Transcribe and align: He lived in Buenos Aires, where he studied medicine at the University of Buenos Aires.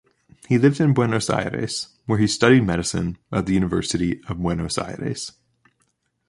He 0.47 0.57
lived 0.57 0.81
in 0.81 0.95
Buenos 0.95 1.29
Aires, 1.29 1.89
where 2.07 2.17
he 2.17 2.25
studied 2.25 2.63
medicine 2.65 3.19
at 3.31 3.45
the 3.45 3.53
University 3.53 4.19
of 4.27 4.39
Buenos 4.41 4.79
Aires. 4.79 5.33